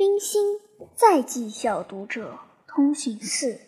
[0.00, 0.56] 冰心
[0.94, 3.58] 再寄小读者通讯四，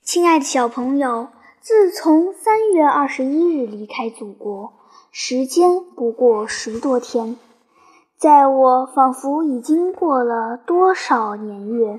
[0.00, 1.26] 亲爱的小朋友，
[1.60, 4.74] 自从三月二十一日离开祖国，
[5.10, 7.36] 时间不过十多天，
[8.16, 11.98] 在我仿佛已经过了多少年月。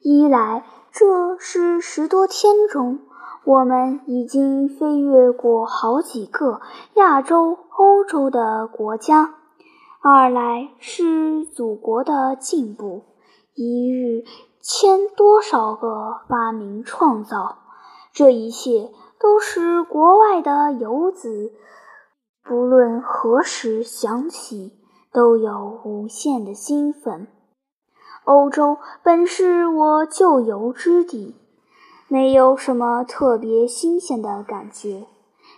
[0.00, 3.00] 一来，这是十多天中，
[3.44, 6.62] 我们已经飞越过好几个
[6.94, 9.41] 亚洲、欧洲的国家。
[10.04, 13.02] 二来是祖国的进步，
[13.54, 14.24] 一日
[14.60, 17.58] 千多少个发明创造，
[18.12, 21.52] 这一切都是国外的游子
[22.42, 24.72] 不论何时想起，
[25.12, 27.28] 都有无限的兴奋。
[28.24, 31.36] 欧洲本是我旧游之地，
[32.08, 35.06] 没有什么特别新鲜的感觉。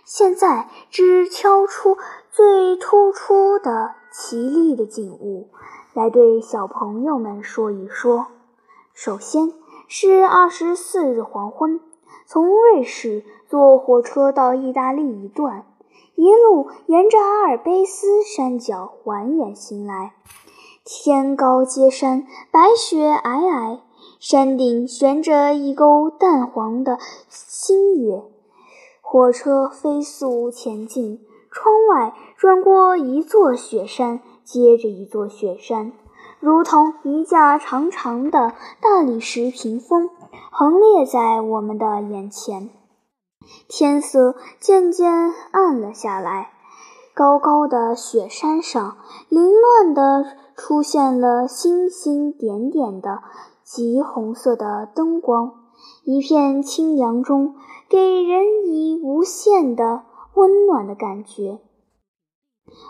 [0.05, 1.97] 现在只挑出
[2.31, 3.95] 最突出的。
[4.17, 5.49] 奇丽的景物，
[5.93, 8.27] 来对小朋友们说一说。
[8.93, 9.51] 首先
[9.89, 11.81] 是二十四日黄昏，
[12.25, 15.65] 从瑞士坐火车到意大利一段，
[16.15, 20.13] 一路沿着阿尔卑斯山脚蜿蜒行来。
[20.85, 23.79] 天高接山，白雪皑皑，
[24.21, 28.23] 山顶悬着一钩淡黄的新月。
[29.15, 31.21] 火车飞速前进。
[31.49, 35.93] 窗外转过一座雪山，接着一座雪山，
[36.41, 40.09] 如同一架长长的大理石屏风，
[40.51, 42.69] 横列在我们的眼前。
[43.69, 46.49] 天色渐渐暗了下来，
[47.13, 48.97] 高高的雪山上，
[49.29, 50.25] 凌乱地
[50.57, 53.21] 出现了星星点点的
[53.63, 55.53] 极红色的灯光，
[56.05, 57.55] 一片清凉中，
[57.89, 60.05] 给人以无限的。
[60.35, 61.61] 温暖的感觉。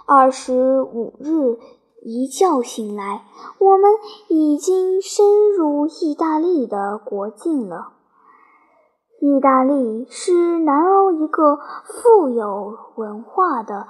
[0.07, 1.59] 二十五日
[2.01, 3.23] 一觉醒来，
[3.59, 3.91] 我们
[4.29, 7.93] 已经深入意大利的国境了。
[9.21, 13.85] 意大利是南欧一个富有文化的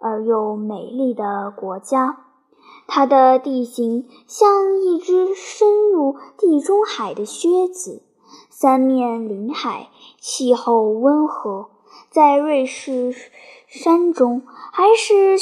[0.00, 2.24] 而又美丽的国家，
[2.86, 8.02] 它的地形像一只深入地中海的靴子，
[8.50, 11.70] 三面临海，气候温和。
[12.10, 13.14] 在瑞士
[13.66, 15.36] 山中还是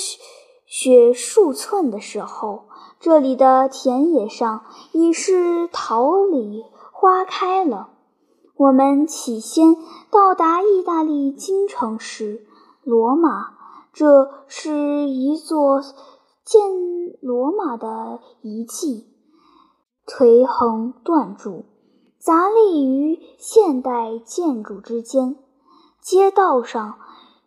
[0.67, 2.65] 雪数寸的时候，
[2.99, 7.91] 这里的田野上已是桃李花开了。
[8.57, 9.77] 我们起先
[10.11, 12.47] 到达意大利京城时，
[12.85, 13.55] 罗马，
[13.93, 15.83] 这是一座
[16.45, 16.63] 建
[17.21, 19.09] 罗马的遗迹，
[20.07, 21.65] 颓横断柱，
[22.25, 25.35] 杂立于现代建筑之间。
[26.01, 27.01] 街道上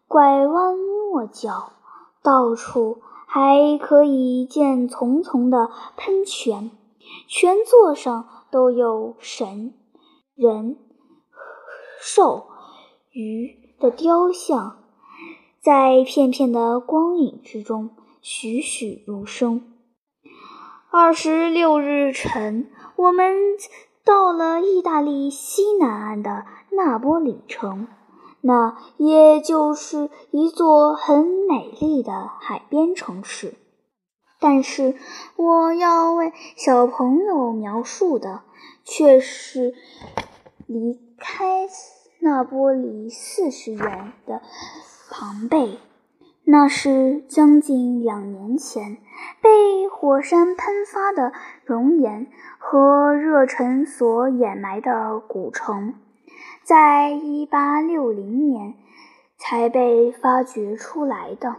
[0.06, 1.72] 拐弯抹角，
[2.22, 6.72] 到处还可以见丛丛的喷泉，
[7.26, 9.74] 泉座上都有神、
[10.36, 10.78] 人、
[12.02, 12.48] 兽、
[13.12, 14.84] 鱼的雕像，
[15.62, 19.72] 在片片的光影之中栩栩如生。
[20.92, 23.34] 二十六日晨，我们
[24.06, 27.88] 到了意大利西南岸的那波里城。
[28.48, 33.56] 那也就是一座很美丽的海边城市，
[34.40, 34.96] 但是
[35.36, 38.44] 我要为小朋友描述的
[38.84, 39.74] 却是
[40.68, 41.68] 离开
[42.20, 44.44] 那波里四十远的
[45.10, 45.80] 庞贝。
[46.48, 48.98] 那是将近两年前
[49.42, 51.34] 被火山喷发的
[51.64, 52.28] 熔岩
[52.60, 55.96] 和热尘所掩埋的古城。
[56.64, 58.76] 在一八六零年
[59.38, 61.56] 才被发掘出来的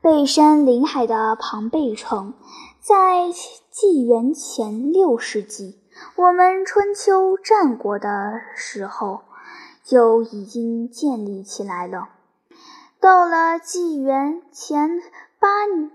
[0.00, 2.34] 背山临海的庞贝城，
[2.80, 3.30] 在
[3.70, 5.78] 纪元前六世纪，
[6.16, 9.22] 我们春秋战国的时候
[9.84, 12.17] 就已经建立起来了。
[13.00, 15.00] 到了纪元前
[15.38, 15.48] 八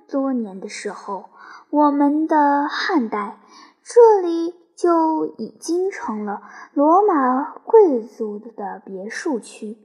[0.07, 1.25] 多年的时候，
[1.69, 3.37] 我们的汉代
[3.83, 4.55] 这里。
[4.75, 6.41] 就已经成了
[6.73, 9.77] 罗马贵族的别墅区，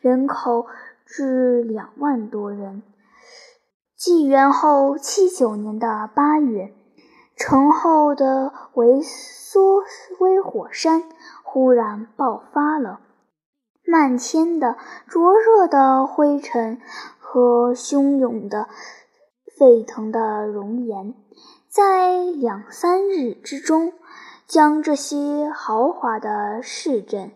[0.00, 0.66] 人口
[1.06, 2.82] 至两万多人。
[3.96, 6.74] 纪元后七九年的八月，
[7.36, 9.82] 城后的维苏
[10.18, 11.04] 威火山
[11.44, 13.00] 忽然爆发了，
[13.86, 14.76] 漫天的
[15.06, 16.80] 灼热的灰尘
[17.18, 18.68] 和汹涌的
[19.58, 21.14] 沸腾的熔岩，
[21.68, 23.92] 在两三日之中。
[24.46, 27.32] 将这些豪华的市镇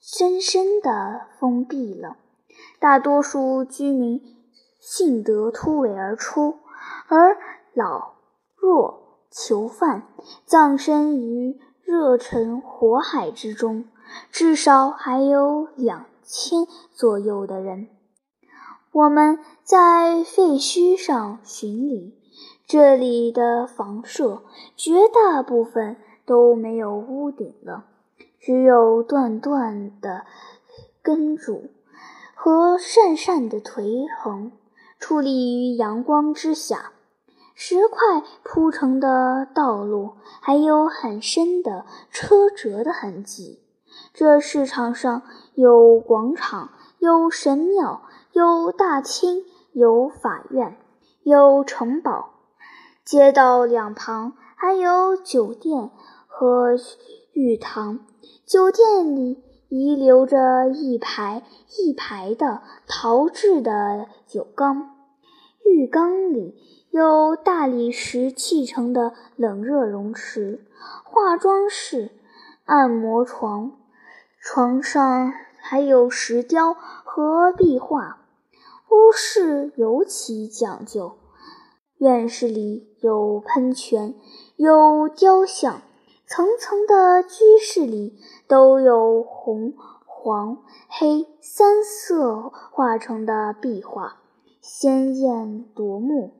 [0.00, 2.16] 深深地封闭了，
[2.80, 4.22] 大多数居民
[4.80, 6.56] 幸得突围而出，
[7.08, 7.36] 而
[7.74, 8.14] 老
[8.56, 10.04] 弱囚犯
[10.46, 13.84] 葬身于热忱火海之中，
[14.30, 17.88] 至少还有两千左右的人。
[18.92, 22.14] 我们在废墟上巡礼，
[22.66, 24.42] 这里的房舍
[24.76, 27.84] 绝大部分都没有屋顶了，
[28.38, 30.26] 只有断断的
[31.02, 31.70] 根柱
[32.34, 34.52] 和讪讪的颓横，
[35.00, 36.92] 矗立于阳光之下。
[37.54, 43.60] 石块铺成的道路，还有很深的车辙的痕迹。
[44.14, 45.22] 这市场上
[45.54, 48.02] 有广场，有神庙。
[48.32, 50.78] 有大厅，有法院，
[51.22, 52.30] 有城堡，
[53.04, 55.90] 街道两旁还有酒店
[56.26, 56.78] 和
[57.34, 57.98] 浴堂。
[58.46, 61.42] 酒店里遗留着一排
[61.76, 64.96] 一排的陶制的酒缸，
[65.66, 66.56] 浴缸里
[66.90, 70.64] 有大理石砌成的冷热熔池、
[71.04, 72.12] 化妆室、
[72.64, 73.72] 按摩床，
[74.44, 78.18] 床上还有石雕和壁画。
[78.90, 81.16] 屋室尤其讲究，
[81.98, 84.16] 院室里有喷泉，
[84.56, 85.82] 有雕像，
[86.26, 88.18] 层层的居室里
[88.48, 89.74] 都有红、
[90.04, 94.16] 黄、黑三色画成的壁画，
[94.60, 96.34] 鲜艳夺目。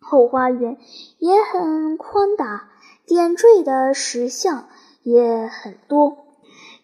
[0.00, 0.78] 后花园
[1.18, 2.70] 也很宽大，
[3.04, 4.68] 点缀的石像
[5.02, 6.25] 也很多。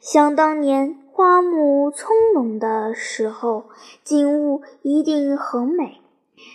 [0.03, 0.99] 想当年。
[1.15, 3.65] 花木葱茏的时候，
[4.03, 6.01] 景物一定很美。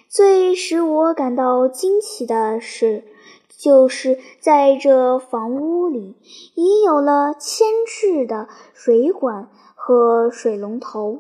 [0.10, 3.04] 最使我感到惊奇的是，
[3.56, 6.16] 就是在这房屋里
[6.56, 11.20] 已有了牵制的水管和水龙头。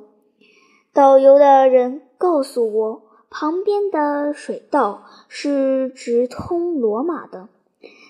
[0.91, 7.49] 导游的人告诉我，旁边的水道是直通罗马的，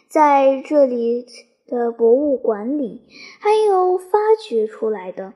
[0.08, 1.28] 在这里。
[1.68, 3.02] 的博物馆里
[3.40, 5.34] 还有发掘出来的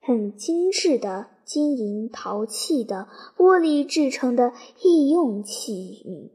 [0.00, 4.52] 很精致的金银陶器的玻璃制成的
[4.82, 6.30] 易用器皿，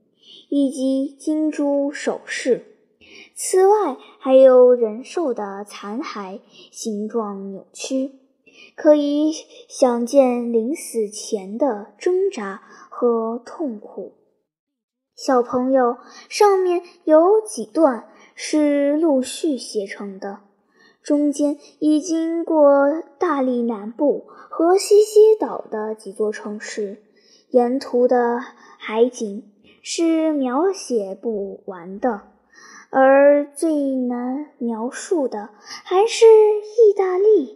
[0.49, 2.65] 以及金珠首饰。
[3.35, 6.39] 此外，还有人兽的残骸，
[6.71, 8.11] 形状扭曲，
[8.75, 9.33] 可以
[9.67, 14.13] 想见临死前的挣扎和痛苦。
[15.15, 15.97] 小朋友，
[16.29, 18.07] 上面有几段。
[18.43, 20.39] 是陆续写成的，
[21.03, 27.03] 中间已经过大利南部和西西岛的几座城市，
[27.51, 28.39] 沿途的
[28.79, 29.43] 海景
[29.83, 32.23] 是描写不完的，
[32.89, 37.55] 而最难描述的还是意大利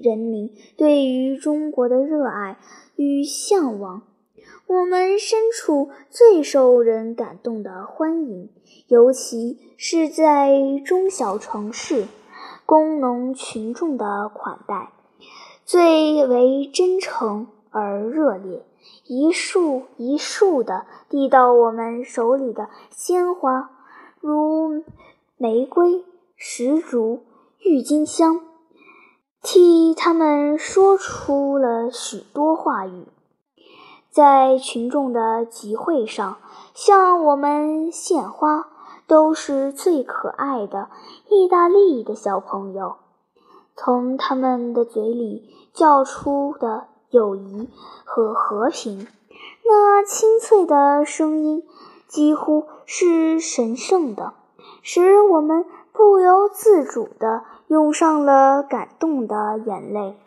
[0.00, 2.60] 人民对于中国的热爱
[2.94, 4.04] 与向往。
[4.70, 8.50] 我们身处最受人感动的欢迎，
[8.86, 12.06] 尤其是在中小城市，
[12.66, 14.92] 工农群众的款待
[15.64, 18.64] 最为真诚而热烈，
[19.08, 23.72] 一束一束的递到我们手里的鲜花，
[24.20, 24.84] 如
[25.36, 26.04] 玫瑰、
[26.36, 27.24] 石竹、
[27.58, 28.40] 郁金香，
[29.42, 33.06] 替他们说出了许多话语。
[34.10, 36.38] 在群众的集会上，
[36.74, 38.66] 向我们献花
[39.06, 40.88] 都是最可爱的
[41.28, 42.96] 意大利的小朋友。
[43.76, 47.70] 从他们的嘴里叫出的友谊
[48.04, 49.06] 和和平，
[49.64, 51.62] 那清脆的声音
[52.08, 54.34] 几乎是神圣的，
[54.82, 60.18] 使我们不由自主地涌上了感动的眼泪。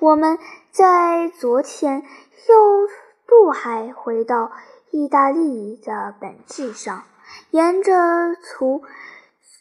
[0.00, 0.38] 我们
[0.72, 2.02] 在昨天。
[2.48, 2.88] 又
[3.28, 4.50] 渡海回到
[4.90, 7.04] 意大利的本质上，
[7.50, 7.92] 沿着
[8.34, 8.82] 涂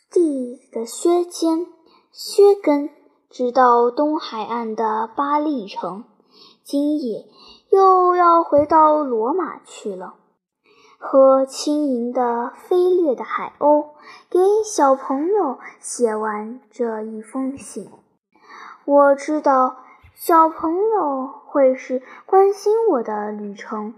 [0.09, 1.67] 地的靴尖、
[2.11, 2.89] 靴根，
[3.29, 6.05] 直到东海岸的巴利城。
[6.63, 7.27] 今夜
[7.69, 10.15] 又要回到罗马去了，
[10.97, 13.89] 和轻盈的飞掠的海鸥，
[14.29, 17.91] 给小朋友写完这一封信。
[18.85, 19.77] 我知道。
[20.13, 23.95] 小朋友会是关心我的旅程，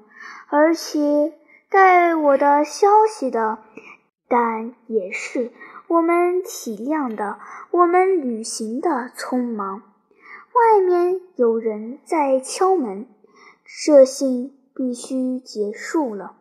[0.48, 1.34] 而且
[1.70, 3.60] 带我的消息的，
[4.30, 5.52] 但也是
[5.88, 7.40] 我们体谅的
[7.72, 9.82] 我们旅行的匆忙。
[10.54, 13.08] 外面有人在敲门，
[13.86, 16.38] 这信必须结束了。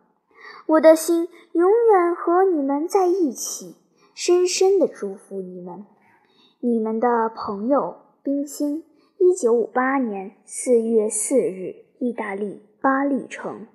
[0.65, 3.75] 我的心永远和你们在一起，
[4.15, 5.85] 深深的祝福你们，
[6.61, 8.85] 你们的朋友冰心。
[9.25, 13.65] 一九五八年四月四日，意大利巴利城。